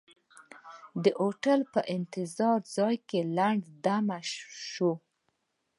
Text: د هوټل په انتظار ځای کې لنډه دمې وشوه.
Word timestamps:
د 1.03 1.05
هوټل 1.21 1.59
په 1.73 1.81
انتظار 1.95 2.59
ځای 2.75 2.95
کې 3.07 3.19
لنډه 3.37 3.69
دمې 3.85 4.19
وشوه. 4.25 4.93